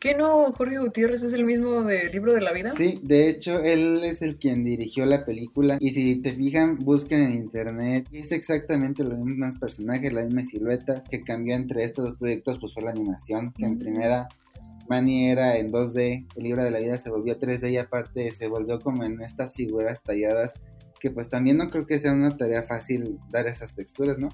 ¿Qué 0.05 0.15
no? 0.15 0.53
Jorge 0.53 0.77
Gutiérrez 0.77 1.23
es 1.23 1.33
el 1.33 1.47
mismo 1.47 1.83
del 1.83 2.13
libro 2.13 2.35
de 2.35 2.43
la 2.43 2.53
vida. 2.53 2.75
Sí, 2.77 3.01
de 3.03 3.31
hecho, 3.31 3.61
él 3.61 4.05
es 4.05 4.21
el 4.21 4.37
quien 4.37 4.63
dirigió 4.63 5.07
la 5.07 5.25
película. 5.25 5.79
Y 5.81 5.93
si 5.93 6.17
te 6.17 6.35
fijan, 6.35 6.77
busquen 6.77 7.23
en 7.23 7.33
internet. 7.33 8.07
Es 8.13 8.31
exactamente 8.31 9.03
los 9.03 9.19
mismos 9.21 9.57
personajes, 9.57 10.13
la 10.13 10.25
misma 10.25 10.45
silueta. 10.45 11.03
Que 11.11 11.23
cambió 11.23 11.55
entre 11.55 11.85
estos 11.85 12.05
dos 12.05 12.17
proyectos, 12.17 12.59
pues 12.61 12.75
fue 12.75 12.83
la 12.83 12.91
animación. 12.91 13.55
Que 13.55 13.65
en 13.65 13.79
primera 13.79 14.29
Manny 14.91 15.31
era 15.31 15.57
en 15.57 15.73
2D, 15.73 16.27
el 16.37 16.43
libro 16.43 16.63
de 16.63 16.71
la 16.71 16.81
vida 16.81 16.99
se 16.99 17.09
volvió 17.09 17.39
3D 17.39 17.73
y 17.73 17.79
aparte 17.79 18.31
se 18.33 18.47
volvió 18.47 18.81
como 18.81 19.05
en 19.05 19.23
estas 19.23 19.55
figuras 19.55 20.03
talladas. 20.03 20.53
Que 21.01 21.11
pues 21.11 21.31
también 21.31 21.57
no 21.57 21.71
creo 21.71 21.87
que 21.87 21.99
sea 21.99 22.13
una 22.13 22.37
tarea 22.37 22.63
fácil 22.63 23.19
dar 23.31 23.47
esas 23.47 23.75
texturas, 23.75 24.19
¿no? 24.19 24.29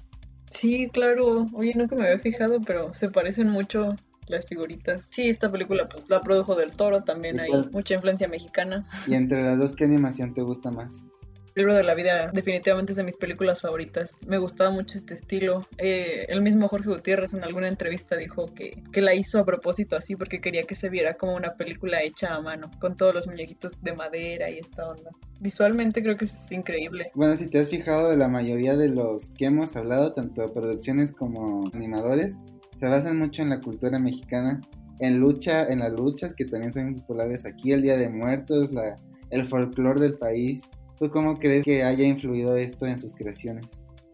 Sí, 0.51 0.89
claro. 0.91 1.45
Oye, 1.53 1.71
nunca 1.75 1.95
me 1.95 2.07
había 2.07 2.19
fijado, 2.19 2.59
pero 2.59 2.93
se 2.93 3.09
parecen 3.09 3.47
mucho 3.47 3.95
las 4.31 4.45
figuritas. 4.45 5.03
Sí, 5.09 5.29
esta 5.29 5.51
película 5.51 5.87
pues 5.87 6.09
la 6.09 6.21
produjo 6.21 6.55
del 6.55 6.71
Toro, 6.71 7.03
también 7.03 7.39
hay 7.39 7.51
mucha 7.71 7.93
influencia 7.93 8.27
mexicana. 8.27 8.85
Y 9.07 9.15
entre 9.15 9.43
las 9.43 9.57
dos, 9.57 9.75
¿qué 9.75 9.85
animación 9.85 10.33
te 10.33 10.41
gusta 10.41 10.71
más? 10.71 10.91
El 11.53 11.63
libro 11.63 11.75
de 11.75 11.83
la 11.83 11.95
vida 11.95 12.31
definitivamente 12.31 12.93
es 12.93 12.97
de 12.97 13.03
mis 13.03 13.17
películas 13.17 13.59
favoritas. 13.59 14.11
Me 14.25 14.37
gustaba 14.37 14.71
mucho 14.71 14.97
este 14.97 15.15
estilo. 15.15 15.67
Eh, 15.77 16.25
el 16.29 16.41
mismo 16.41 16.69
Jorge 16.69 16.87
Gutiérrez 16.87 17.33
en 17.33 17.43
alguna 17.43 17.67
entrevista 17.67 18.15
dijo 18.15 18.45
que, 18.45 18.81
que, 18.93 19.01
la 19.01 19.13
hizo 19.15 19.39
a 19.39 19.45
propósito 19.45 19.97
así 19.97 20.15
porque 20.15 20.39
quería 20.39 20.63
que 20.63 20.75
se 20.75 20.87
viera 20.87 21.15
como 21.15 21.35
una 21.35 21.55
película 21.57 22.01
hecha 22.03 22.35
a 22.35 22.41
mano, 22.41 22.71
con 22.79 22.95
todos 22.95 23.13
los 23.13 23.27
muñequitos 23.27 23.73
de 23.81 23.91
madera 23.91 24.49
y 24.49 24.59
esta 24.59 24.87
onda. 24.87 25.11
Visualmente 25.41 26.01
creo 26.01 26.15
que 26.15 26.23
es 26.23 26.51
increíble. 26.53 27.11
Bueno, 27.15 27.35
si 27.35 27.47
te 27.47 27.59
has 27.59 27.69
fijado 27.69 28.09
de 28.09 28.15
la 28.15 28.29
mayoría 28.29 28.77
de 28.77 28.87
los 28.87 29.29
que 29.31 29.47
hemos 29.47 29.75
hablado, 29.75 30.13
tanto 30.13 30.53
producciones 30.53 31.11
como 31.11 31.69
animadores, 31.73 32.37
se 32.81 32.87
basan 32.87 33.19
mucho 33.19 33.43
en 33.43 33.49
la 33.49 33.61
cultura 33.61 33.99
mexicana, 33.99 34.59
en 34.99 35.19
lucha, 35.19 35.67
en 35.67 35.79
las 35.79 35.93
luchas 35.93 36.33
que 36.33 36.45
también 36.45 36.71
son 36.71 36.95
populares 36.95 37.45
aquí, 37.45 37.73
el 37.73 37.83
Día 37.83 37.95
de 37.95 38.09
Muertos, 38.09 38.71
el 39.29 39.45
folclore 39.45 40.01
del 40.01 40.17
país. 40.17 40.63
¿Tú 40.97 41.11
cómo 41.11 41.37
crees 41.37 41.63
que 41.63 41.83
haya 41.83 42.05
influido 42.05 42.55
esto 42.55 42.87
en 42.87 42.97
sus 42.97 43.13
creaciones? 43.13 43.67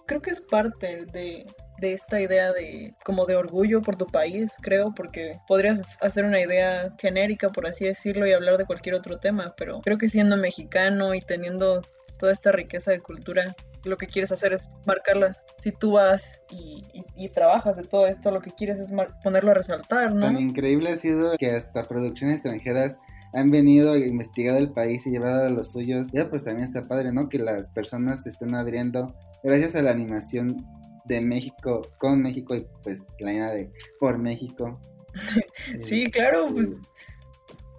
creo 0.08 0.22
que 0.22 0.32
es 0.32 0.42
parte 0.42 1.06
de, 1.12 1.46
de 1.80 1.94
esta 1.94 2.20
idea 2.20 2.52
de 2.52 2.96
como 3.04 3.26
de 3.26 3.36
orgullo 3.36 3.82
por 3.82 3.96
tu 3.96 4.08
país, 4.08 4.54
creo, 4.62 4.94
porque 4.96 5.34
podrías 5.48 5.98
hacer 6.02 6.26
una 6.26 6.42
idea 6.42 6.94
genérica, 6.98 7.50
por 7.50 7.68
así 7.68 7.86
decirlo, 7.86 8.26
y 8.26 8.34
hablar 8.34 8.58
de 8.58 8.66
cualquier 8.66 8.96
otro 8.96 9.20
tema, 9.20 9.54
pero 9.58 9.82
creo 9.82 9.98
que 9.98 10.10
siendo 10.10 10.38
mexicano 10.38 11.14
y 11.14 11.22
teniendo 11.22 11.82
toda 12.18 12.32
esta 12.32 12.52
riqueza 12.52 12.92
de 12.92 13.02
cultura, 13.02 13.56
lo 13.88 13.98
que 13.98 14.08
quieres 14.08 14.32
hacer 14.32 14.54
es 14.54 14.70
marcarla. 14.86 15.36
Si 15.58 15.72
tú 15.72 15.94
vas 15.94 16.42
y, 16.52 17.30
trabajas 17.30 17.78
de 17.78 17.84
todo 17.84 18.08
esto, 18.08 18.32
lo 18.32 18.42
que 18.42 18.52
quieres 18.52 18.80
es 18.80 18.92
ponerlo 19.24 19.52
a 19.52 19.54
resaltar, 19.54 20.14
¿no? 20.14 20.22
Tan 20.22 20.40
increíble 20.40 20.90
ha 20.90 20.96
sido 20.96 21.38
que 21.38 21.52
hasta 21.52 21.84
producciones 21.84 22.36
extranjeras 22.38 22.96
han 23.34 23.52
venido 23.52 23.94
a 23.94 23.98
investigar 23.98 24.58
el 24.58 24.72
país 24.72 25.06
y 25.06 25.12
llevado 25.12 25.46
a 25.46 25.50
los 25.50 25.72
suyos. 25.72 26.08
Ya 26.14 26.30
pues 26.30 26.44
también 26.44 26.68
está 26.68 26.88
padre, 26.88 27.12
¿no? 27.12 27.30
Que 27.30 27.40
las 27.40 27.70
personas 27.72 28.24
se 28.24 28.30
estén 28.30 28.56
abriendo 28.56 29.14
gracias 29.44 29.76
a 29.76 29.82
la 29.82 29.92
animación 29.92 30.66
de 31.06 31.22
México 31.22 31.82
con 31.98 32.22
México 32.22 32.56
y 32.56 32.66
pues 32.84 33.02
la 33.20 33.34
idea 33.34 33.50
de 33.50 33.72
por 34.00 34.18
México. 34.18 34.80
sí, 35.82 36.10
claro, 36.10 36.48
pues 36.52 36.70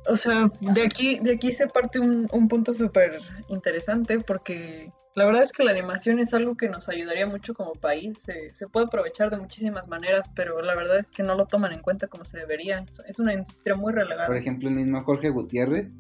o 0.09 0.17
sea, 0.17 0.51
de 0.61 0.83
aquí, 0.83 1.19
de 1.19 1.33
aquí 1.33 1.53
se 1.53 1.67
parte 1.67 2.01
un, 2.01 2.27
un 2.33 2.49
punto 2.49 2.75
súper 2.75 3.19
interesante 3.49 4.21
porque 4.21 4.91
la 5.19 5.27
verdad 5.27 5.43
es 5.43 5.53
que 5.53 5.65
la 5.65 5.73
animación 5.73 6.21
es 6.21 6.33
algo 6.33 6.57
que 6.57 6.69
nos 6.69 6.89
ayudaría 6.89 7.27
mucho 7.27 7.53
como 7.53 7.73
país. 7.73 8.25
Se, 8.53 8.67
puede 8.69 8.87
aprovechar 8.87 9.31
de 9.31 9.37
muchísimas 9.37 9.89
maneras, 9.89 10.31
pero 10.37 10.63
la 10.63 10.77
verdad 10.77 10.99
es 10.99 11.11
que 11.11 11.25
no 11.25 11.35
lo 11.35 11.47
toman 11.47 11.73
en 11.73 11.81
cuenta 11.81 12.07
como 12.07 12.25
se 12.25 12.39
debería. 12.39 12.87
Es 13.07 13.19
una 13.19 13.35
industria 13.35 13.75
muy 13.75 13.93
relegada. 13.93 14.29
Por 14.29 14.37
ejemplo, 14.37 14.69
el 14.69 14.77
mismo 14.77 15.03
Jorge 15.03 15.31
Gutiérrez 15.31 15.91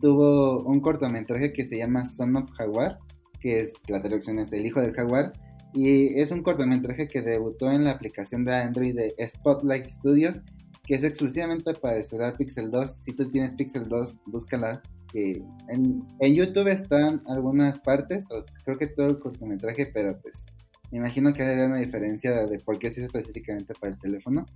tuvo 0.00 0.62
un 0.62 0.80
cortometraje 0.80 1.52
que 1.52 1.66
se 1.66 1.76
llama 1.76 2.04
Son 2.04 2.36
of 2.36 2.52
Jaguar, 2.52 2.98
que 3.40 3.60
es 3.60 3.72
la 3.88 4.00
traducción 4.00 4.38
es 4.38 4.52
Hijo 4.52 4.80
del 4.80 4.94
Jaguar, 4.94 5.32
y 5.74 6.20
es 6.20 6.30
un 6.30 6.42
cortometraje 6.42 7.08
que 7.08 7.20
debutó 7.20 7.70
en 7.72 7.84
la 7.84 7.90
aplicación 7.90 8.44
de 8.44 8.54
Android 8.54 8.94
de 8.94 9.14
Spotlight 9.26 9.86
Studios, 9.86 10.40
que 10.84 10.94
es 10.94 11.02
exclusivamente 11.02 11.74
para 11.74 11.96
el 11.96 12.04
celular 12.04 12.34
Pixel 12.38 12.70
2. 12.70 12.98
Si 13.02 13.12
tú 13.12 13.28
tienes 13.28 13.56
Pixel 13.56 13.88
2, 13.88 14.20
búscala. 14.26 14.80
Que 15.12 15.42
en, 15.68 16.04
en, 16.20 16.34
YouTube 16.34 16.68
están 16.68 17.22
algunas 17.26 17.78
partes, 17.78 18.24
o 18.30 18.44
creo 18.64 18.76
que 18.76 18.88
todo 18.88 19.06
el 19.06 19.18
cortometraje, 19.18 19.86
pero 19.86 20.20
pues 20.20 20.44
me 20.90 20.98
imagino 20.98 21.32
que 21.32 21.42
hay 21.42 21.58
una 21.66 21.76
diferencia 21.76 22.46
de 22.46 22.58
por 22.58 22.78
qué 22.78 22.88
es 22.88 22.98
específicamente 22.98 23.74
para 23.78 23.92
el 23.92 23.98
teléfono. 23.98 24.46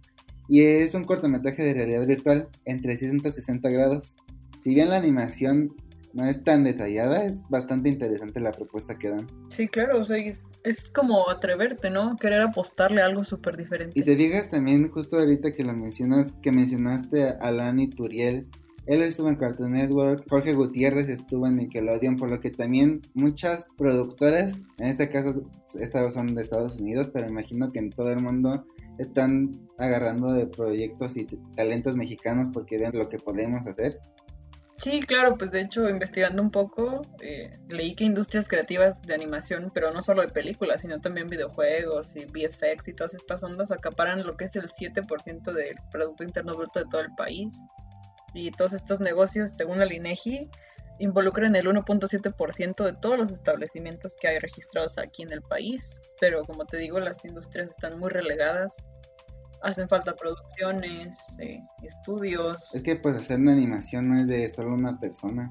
Y 0.49 0.63
es 0.63 0.95
un 0.95 1.05
cortometraje 1.05 1.63
de 1.63 1.75
realidad 1.75 2.07
virtual 2.07 2.49
en 2.65 2.81
360 2.81 3.69
grados. 3.71 4.17
Si 4.61 4.75
bien 4.75 4.91
la 4.91 4.97
animación 4.97 5.75
no 6.15 6.25
es 6.25 6.43
tan 6.43 6.65
detallada, 6.65 7.25
es 7.25 7.41
bastante 7.49 7.89
interesante 7.89 8.41
la 8.41 8.53
propuesta 8.53 8.99
que 8.99 9.11
dan. 9.11 9.27
Sí, 9.49 9.69
claro, 9.69 10.01
o 10.01 10.05
sea, 10.05 10.19
es, 10.19 10.91
como 10.91 11.29
atreverte, 11.31 11.91
¿no? 11.91 12.17
Querer 12.17 12.43
apostarle 12.43 13.03
a 13.03 13.07
algo 13.07 13.25
súper 13.25 13.57
diferente. 13.57 13.99
Y 13.99 14.03
te 14.03 14.17
digas 14.17 14.51
también, 14.51 14.91
justo 14.91 15.19
ahorita 15.19 15.53
que 15.53 15.65
lo 15.65 15.73
mencionas, 15.73 16.35
que 16.43 16.53
mencionaste 16.53 17.29
a 17.29 17.51
Lani 17.51 17.89
Turiel, 17.89 18.49
él 18.87 19.03
estuvo 19.03 19.29
en 19.29 19.37
Cartoon 19.37 19.73
Network, 19.73 20.25
Jorge 20.29 20.55
Gutiérrez 20.55 21.09
estuvo 21.09 21.47
en 21.47 21.57
Nickelodeon, 21.57 22.17
por 22.17 22.31
lo 22.31 22.41
que 22.41 22.51
también 22.51 23.01
muchas 23.15 23.65
productoras, 23.77 24.61
en 24.79 24.89
este 24.89 25.09
caso 25.09 25.43
estas 25.79 26.13
son 26.15 26.35
de 26.35 26.43
Estados 26.43 26.77
Unidos, 26.77 27.11
pero 27.13 27.29
imagino 27.29 27.71
que 27.71 27.79
en 27.79 27.91
todo 27.91 28.11
el 28.11 28.21
mundo 28.21 28.67
están 28.99 29.69
agarrando 29.79 30.33
de 30.33 30.47
proyectos 30.47 31.17
y 31.17 31.25
talentos 31.57 31.97
mexicanos 31.97 32.49
porque 32.53 32.79
vean 32.79 32.93
lo 32.95 33.09
que 33.09 33.19
podemos 33.19 33.67
hacer. 33.67 34.01
Sí, 34.79 35.01
claro, 35.01 35.39
pues 35.39 35.53
de 35.53 35.61
hecho, 35.61 35.89
investigando 35.89 36.43
un 36.43 36.51
poco, 36.51 37.03
eh, 37.21 37.57
leí 37.69 37.95
que 37.95 38.03
industrias 38.03 38.49
creativas 38.49 39.01
de 39.03 39.15
animación, 39.15 39.71
pero 39.73 39.93
no 39.93 40.03
solo 40.03 40.23
de 40.23 40.29
películas, 40.29 40.81
sino 40.81 41.01
también 41.01 41.29
videojuegos 41.29 42.17
y 42.17 42.25
VFX 42.25 42.89
y 42.89 42.93
todas 42.93 43.15
estas 43.15 43.45
ondas 43.45 43.71
acaparan 43.71 44.27
lo 44.27 44.37
que 44.37 44.47
es 44.47 44.57
el 44.57 44.69
7% 44.69 45.53
del 45.53 45.77
Producto 45.93 46.25
Interno 46.25 46.57
Bruto 46.57 46.81
de 46.81 46.87
todo 46.91 47.01
el 47.01 47.15
país. 47.17 47.55
Y 48.35 48.51
todos 48.51 48.73
estos 48.73 49.01
negocios, 49.01 49.51
según 49.53 49.83
el 49.83 49.93
INEGI, 49.93 50.49
involucran 50.99 51.55
el 51.57 51.67
1.7% 51.67 52.85
de 52.85 52.93
todos 52.93 53.19
los 53.19 53.31
establecimientos 53.31 54.17
que 54.21 54.29
hay 54.29 54.39
registrados 54.39 54.99
aquí 54.99 55.23
en 55.23 55.33
el 55.33 55.43
país. 55.43 56.01
Pero 56.21 56.45
como 56.45 56.65
te 56.65 56.77
digo, 56.79 57.01
las 57.01 57.25
industrias 57.25 57.71
están 57.71 57.99
muy 57.99 58.11
relegadas 58.11 58.89
hacen 59.63 59.89
falta 59.89 60.15
producciones, 60.15 61.19
eh, 61.39 61.61
estudios. 61.83 62.75
Es 62.75 62.83
que 62.83 62.97
pues 62.97 63.17
hacer 63.17 63.39
una 63.39 63.53
animación 63.53 64.09
no 64.09 64.21
es 64.21 64.27
de 64.27 64.49
solo 64.49 64.75
una 64.75 64.99
persona. 64.99 65.51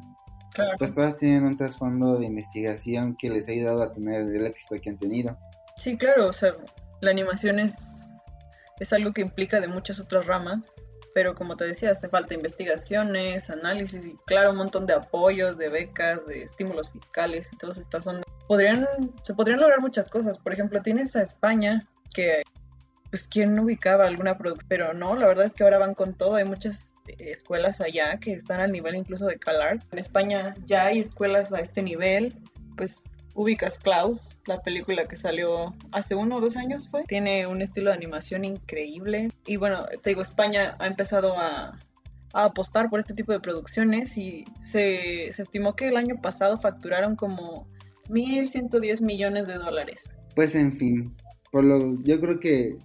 Claro. 0.54 0.72
Pues 0.78 0.94
todas 0.94 1.16
tienen 1.16 1.46
un 1.46 1.56
trasfondo 1.56 2.18
de 2.18 2.26
investigación 2.26 3.16
que 3.18 3.30
les 3.30 3.48
ha 3.48 3.54
ayudado 3.54 3.82
a 3.84 3.92
tener 3.92 4.22
el 4.22 4.46
éxito 4.46 4.76
que 4.82 4.90
han 4.90 4.98
tenido. 4.98 5.38
Sí, 5.78 5.98
claro, 5.98 6.28
o 6.28 6.34
sea, 6.34 6.52
la 7.00 7.12
animación 7.12 7.60
es, 7.60 8.06
es 8.80 8.92
algo 8.92 9.14
que 9.14 9.22
implica 9.22 9.62
de 9.62 9.70
muchas 9.70 10.00
otras 10.00 10.26
ramas, 10.26 10.74
pero 11.13 11.36
como 11.36 11.56
te 11.56 11.65
decía, 11.65 11.91
hace 11.91 12.10
falta 12.10 12.34
investigaciones, 12.34 13.50
análisis 13.50 14.06
y 14.06 14.15
claro, 14.25 14.51
un 14.51 14.58
montón 14.58 14.86
de 14.86 14.94
apoyos, 14.94 15.58
de 15.58 15.70
becas, 15.70 16.25
de 16.27 16.44
estímulos 16.44 16.91
fiscales 16.91 17.51
y 17.53 17.58
todas 17.58 17.77
estas 17.77 18.03
son... 18.03 18.22
Podrían, 18.48 18.88
se 19.24 19.34
podrían 19.34 19.60
lograr 19.60 19.80
muchas 19.82 20.10
cosas. 20.10 20.38
Por 20.38 20.53
ejemplo, 20.53 20.82
tienes 20.82 21.15
a 21.15 21.22
España, 21.22 21.88
que 22.13 22.41
pues 23.10 23.27
quién 23.27 23.60
ubicaba 23.60 24.06
alguna 24.06 24.38
producción, 24.38 24.68
pero 24.70 24.94
no, 24.94 25.15
la 25.15 25.27
verdad 25.27 25.46
es 25.46 25.53
que 25.53 25.63
ahora 25.63 25.77
van 25.77 25.94
con 25.94 26.13
todo, 26.13 26.36
hay 26.36 26.46
muchas 26.46 26.96
escuelas 27.20 27.82
allá 27.82 28.18
que 28.20 28.32
están 28.32 28.62
al 28.62 28.72
nivel 28.72 28.96
incluso 28.96 29.25
de 29.25 29.38
CalArts. 29.38 29.91
En 29.91 30.00
España 30.00 30.53
ya 30.65 30.86
hay 30.86 31.00
escuelas 31.00 31.51
a 31.51 31.60
este 31.60 31.82
nivel, 31.82 32.34
pues 32.77 33.03
ubicas 33.36 33.78
Klaus, 33.78 34.42
la 34.46 34.62
película 34.62 35.06
que 35.06 35.16
salió 35.16 35.74
hace 35.92 36.16
uno 36.16 36.38
o 36.38 36.42
dos 36.42 36.58
años 36.58 36.90
fue, 36.90 37.04
tiene 37.04 37.48
un 37.48 37.62
estilo 37.62 37.90
de 37.90 37.98
animación 37.98 38.46
increíble. 38.46 39.30
Y 39.46 39.58
bueno, 39.58 39.86
te 40.02 40.12
digo, 40.12 40.22
España 40.22 40.76
ha 40.80 40.88
empezado 40.88 41.38
a, 41.40 41.78
apostar 42.34 42.90
por 42.90 43.02
este 43.02 43.14
tipo 43.14 43.34
de 43.34 43.42
producciones 43.42 44.18
y 44.18 44.46
se, 44.62 45.34
se 45.34 45.42
estimó 45.42 45.76
que 45.76 45.90
el 45.90 45.98
año 45.98 46.16
pasado 46.22 46.58
facturaron 46.58 47.18
como 47.18 47.68
1.110 48.08 49.02
millones 49.02 49.48
de 49.48 49.56
dólares. 49.56 50.10
Pues 50.34 50.56
en 50.56 50.72
fin, 50.72 51.14
por 51.52 51.66
lo 51.66 52.02
yo 52.04 52.22
creo 52.22 52.40
que 52.40 52.76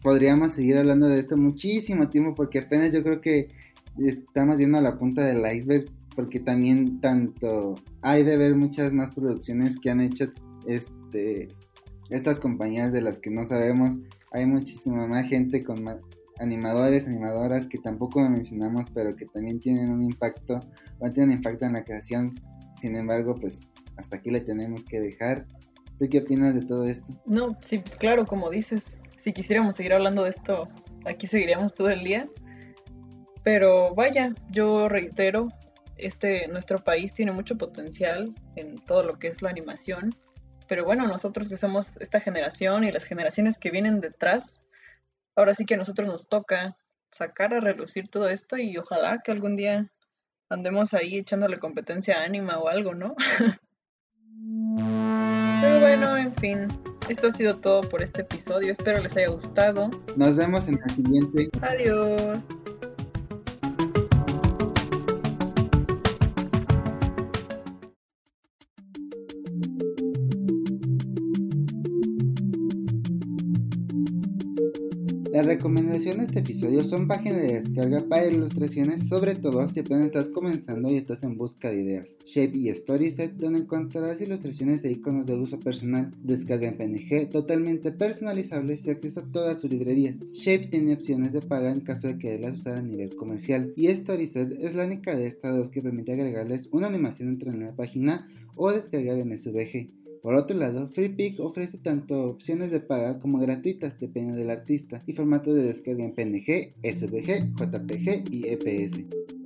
podríamos 0.00 0.52
seguir 0.52 0.78
hablando 0.78 1.08
de 1.08 1.18
esto 1.18 1.36
muchísimo 1.36 2.08
tiempo 2.08 2.36
porque 2.36 2.60
apenas 2.60 2.92
yo 2.92 3.02
creo 3.02 3.20
que 3.20 3.48
estamos 3.98 4.58
viendo 4.58 4.78
a 4.78 4.82
la 4.82 4.96
punta 4.96 5.24
del 5.24 5.44
iceberg 5.56 5.86
porque 6.14 6.40
también 6.40 7.00
tanto 7.00 7.76
hay 8.02 8.22
de 8.22 8.36
ver 8.36 8.54
muchas 8.54 8.92
más 8.92 9.14
producciones 9.14 9.78
que 9.78 9.90
han 9.90 10.00
hecho 10.00 10.26
este 10.66 11.48
estas 12.10 12.38
compañías 12.38 12.92
de 12.92 13.00
las 13.00 13.18
que 13.18 13.30
no 13.30 13.44
sabemos 13.44 13.98
hay 14.32 14.46
muchísima 14.46 15.06
más 15.06 15.28
gente 15.28 15.62
con 15.64 15.84
animadores 16.38 17.06
animadoras 17.06 17.66
que 17.66 17.78
tampoco 17.78 18.20
mencionamos 18.20 18.90
pero 18.90 19.16
que 19.16 19.26
también 19.26 19.60
tienen 19.60 19.90
un 19.90 20.02
impacto 20.02 20.60
o 20.98 21.10
tienen 21.10 21.38
impacto 21.38 21.64
en 21.64 21.74
la 21.74 21.84
creación 21.84 22.34
sin 22.80 22.96
embargo 22.96 23.34
pues 23.34 23.58
hasta 23.96 24.16
aquí 24.16 24.30
le 24.30 24.40
tenemos 24.40 24.84
que 24.84 25.00
dejar 25.00 25.46
¿Tú 26.02 26.08
qué 26.08 26.18
opinas 26.18 26.52
de 26.52 26.62
todo 26.62 26.86
esto? 26.86 27.06
No, 27.26 27.56
sí, 27.60 27.78
pues 27.78 27.94
claro, 27.94 28.26
como 28.26 28.50
dices, 28.50 29.00
si 29.18 29.32
quisiéramos 29.32 29.76
seguir 29.76 29.92
hablando 29.92 30.24
de 30.24 30.30
esto, 30.30 30.68
aquí 31.04 31.28
seguiríamos 31.28 31.74
todo 31.74 31.90
el 31.90 32.02
día. 32.02 32.26
Pero 33.44 33.94
vaya, 33.94 34.34
yo 34.50 34.88
reitero, 34.88 35.48
este 35.96 36.48
nuestro 36.48 36.78
país 36.78 37.14
tiene 37.14 37.32
mucho 37.32 37.56
potencial 37.56 38.34
en 38.56 38.76
todo 38.84 39.02
lo 39.02 39.18
que 39.18 39.28
es 39.28 39.42
la 39.42 39.50
animación. 39.50 40.14
Pero 40.68 40.84
bueno, 40.84 41.06
nosotros 41.06 41.48
que 41.48 41.56
somos 41.56 41.96
esta 41.98 42.20
generación 42.20 42.84
y 42.84 42.92
las 42.92 43.04
generaciones 43.04 43.58
que 43.58 43.70
vienen 43.70 44.00
detrás, 44.00 44.64
ahora 45.36 45.54
sí 45.54 45.64
que 45.64 45.74
a 45.74 45.78
nosotros 45.78 46.08
nos 46.08 46.28
toca 46.28 46.76
sacar 47.10 47.52
a 47.54 47.60
relucir 47.60 48.08
todo 48.08 48.28
esto 48.28 48.56
y 48.56 48.76
ojalá 48.78 49.20
que 49.22 49.32
algún 49.32 49.56
día 49.56 49.92
andemos 50.48 50.94
ahí 50.94 51.18
echándole 51.18 51.58
competencia 51.58 52.20
a 52.20 52.24
Anima 52.24 52.58
o 52.58 52.68
algo, 52.68 52.94
¿no? 52.94 53.14
Pero 55.62 55.80
bueno, 55.80 56.16
en 56.16 56.34
fin, 56.36 56.68
esto 57.08 57.28
ha 57.28 57.32
sido 57.32 57.56
todo 57.56 57.82
por 57.82 58.02
este 58.02 58.22
episodio. 58.22 58.72
Espero 58.72 59.00
les 59.00 59.16
haya 59.16 59.28
gustado. 59.28 59.90
Nos 60.16 60.36
vemos 60.36 60.66
en 60.66 60.80
el 60.82 60.90
siguiente. 60.90 61.50
Adiós. 61.60 62.46
Las 75.32 75.46
recomendaciones 75.46 76.18
de 76.18 76.24
este 76.24 76.38
episodio 76.40 76.82
son 76.82 77.08
páginas 77.08 77.40
de 77.40 77.54
descarga 77.54 78.00
para 78.00 78.26
ilustraciones, 78.26 79.04
sobre 79.08 79.34
todo 79.34 79.66
si 79.66 79.80
apenas 79.80 80.04
estás 80.04 80.28
comenzando 80.28 80.92
y 80.92 80.98
estás 80.98 81.22
en 81.22 81.38
busca 81.38 81.70
de 81.70 81.80
ideas. 81.80 82.18
Shape 82.26 82.58
y 82.58 82.70
Storyset, 82.70 83.32
donde 83.36 83.60
encontrarás 83.60 84.20
ilustraciones 84.20 84.84
e 84.84 84.90
iconos 84.90 85.26
de 85.26 85.34
uso 85.34 85.58
personal, 85.58 86.10
descarga 86.22 86.68
en 86.68 86.76
PNG 86.76 87.30
totalmente 87.30 87.92
personalizables 87.92 88.86
y 88.86 88.90
acceso 88.90 89.20
a 89.20 89.32
todas 89.32 89.58
sus 89.58 89.72
librerías. 89.72 90.18
Shape 90.34 90.66
tiene 90.66 90.92
opciones 90.92 91.32
de 91.32 91.40
paga 91.40 91.72
en 91.72 91.80
caso 91.80 92.08
de 92.08 92.18
quererlas 92.18 92.60
usar 92.60 92.78
a 92.78 92.82
nivel 92.82 93.16
comercial 93.16 93.72
y 93.74 93.88
Storyset 93.88 94.52
es 94.60 94.74
la 94.74 94.84
única 94.84 95.16
de 95.16 95.24
estas 95.24 95.56
dos 95.56 95.70
que 95.70 95.80
permite 95.80 96.12
agregarles 96.12 96.68
una 96.72 96.88
animación 96.88 97.30
entre 97.30 97.52
en 97.52 97.60
la 97.60 97.74
página 97.74 98.28
o 98.58 98.70
descargar 98.70 99.18
en 99.18 99.38
SVG. 99.38 100.11
Por 100.22 100.34
otro 100.34 100.56
lado, 100.56 100.86
FreePic 100.86 101.40
ofrece 101.40 101.78
tanto 101.78 102.26
opciones 102.26 102.70
de 102.70 102.78
paga 102.78 103.18
como 103.18 103.40
gratuitas 103.40 103.98
dependiendo 103.98 104.38
del 104.38 104.50
artista 104.50 105.00
y 105.04 105.12
formatos 105.14 105.54
de 105.56 105.64
descarga 105.64 106.04
en 106.04 106.14
PNG, 106.14 106.70
SVG, 106.80 107.56
JPG 107.56 108.24
y 108.30 108.46
EPS. 108.46 109.41